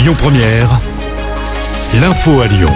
[0.00, 0.80] Lyon Première,
[2.00, 2.70] l'info à Lyon.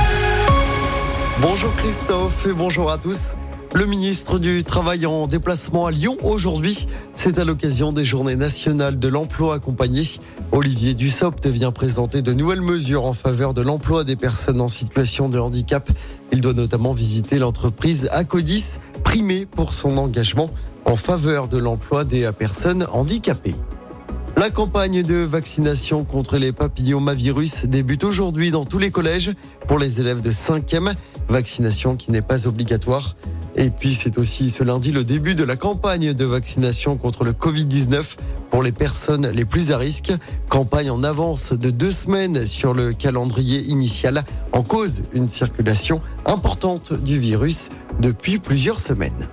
[1.40, 3.36] Bonjour Christophe et bonjour à tous.
[3.72, 8.98] Le ministre du Travail en déplacement à Lyon aujourd'hui, c'est à l'occasion des journées nationales
[8.98, 10.02] de l'emploi accompagné.
[10.52, 15.30] Olivier Dussopt vient présenter de nouvelles mesures en faveur de l'emploi des personnes en situation
[15.30, 15.88] de handicap.
[16.30, 20.50] Il doit notamment visiter l'entreprise Acodis, primée pour son engagement
[20.84, 23.56] en faveur de l'emploi des personnes handicapées.
[24.44, 29.32] La campagne de vaccination contre les papillomavirus débute aujourd'hui dans tous les collèges
[29.66, 30.92] pour les élèves de 5e,
[31.30, 33.16] vaccination qui n'est pas obligatoire.
[33.56, 37.32] Et puis c'est aussi ce lundi le début de la campagne de vaccination contre le
[37.32, 38.16] Covid-19
[38.50, 40.12] pour les personnes les plus à risque.
[40.50, 46.92] Campagne en avance de deux semaines sur le calendrier initial en cause une circulation importante
[46.92, 49.26] du virus depuis plusieurs semaines.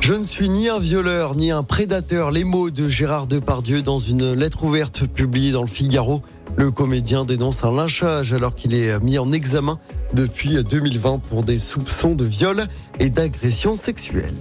[0.00, 2.30] Je ne suis ni un violeur ni un prédateur.
[2.30, 6.22] Les mots de Gérard Depardieu dans une lettre ouverte publiée dans le Figaro.
[6.56, 9.78] Le comédien dénonce un lynchage alors qu'il est mis en examen
[10.14, 12.66] depuis 2020 pour des soupçons de viol
[12.98, 14.34] et d'agression sexuelle.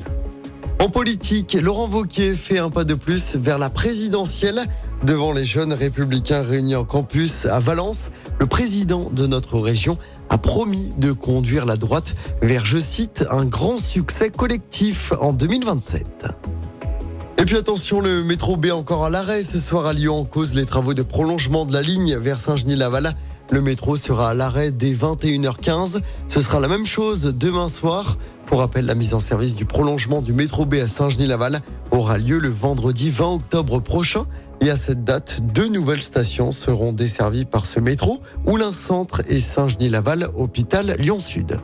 [0.81, 4.65] En politique, Laurent Vauquier fait un pas de plus vers la présidentielle.
[5.03, 9.97] Devant les jeunes républicains réunis en campus à Valence, le président de notre région
[10.29, 16.05] a promis de conduire la droite vers, je cite, un grand succès collectif en 2027.
[17.39, 20.53] Et puis attention, le métro B encore à l'arrêt ce soir à Lyon en cause
[20.53, 23.15] les travaux de prolongement de la ligne vers Saint-Genis-Laval.
[23.51, 26.01] Le métro sera à l'arrêt dès 21h15.
[26.27, 28.17] Ce sera la même chose demain soir.
[28.49, 31.61] Pour rappel, la mise en service du prolongement du métro B à Saint-Genis-Laval
[31.91, 34.25] aura lieu le vendredi 20 octobre prochain.
[34.59, 39.39] Et à cette date, deux nouvelles stations seront desservies par ce métro, Oulin Centre et
[39.39, 41.59] Saint-Genis-Laval, hôpital Lyon-Sud.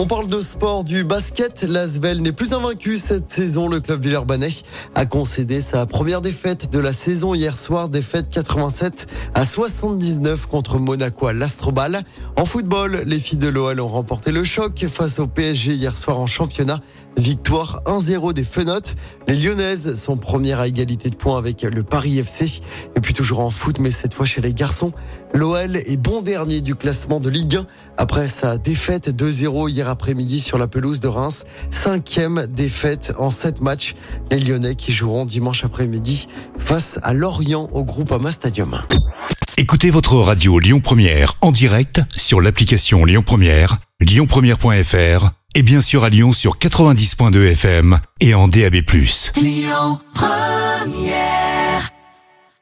[0.00, 1.64] On parle de sport, du basket.
[1.64, 3.68] L'Asvel n'est plus invaincu cette saison.
[3.68, 4.62] Le club Villeurbanais
[4.94, 10.78] a concédé sa première défaite de la saison hier soir, défaite 87 à 79 contre
[10.78, 12.04] Monaco à l'Astrobal.
[12.36, 16.20] En football, les filles de l'OL ont remporté le choc face au PSG hier soir
[16.20, 16.80] en championnat.
[17.16, 18.94] Victoire 1-0 des Fenotes.
[19.26, 22.60] Les Lyonnaises sont premières à égalité de points avec le Paris FC.
[22.94, 24.92] Et puis toujours en foot, mais cette fois chez les garçons.
[25.34, 27.66] L'OL est bon dernier du classement de Ligue 1
[27.96, 31.44] après sa défaite 2-0 hier après-midi sur la pelouse de Reims.
[31.70, 33.94] Cinquième défaite en sept matchs.
[34.30, 36.28] Les Lyonnais qui joueront dimanche après-midi
[36.58, 38.80] face à Lorient au groupe Ama Stadium.
[39.56, 46.04] Écoutez votre radio Lyon Première en direct sur l'application Lyon Première, lyonpremière.fr et bien sûr
[46.04, 48.76] à Lyon sur 90.2 FM et en DAB+.
[49.36, 51.47] Lyon Première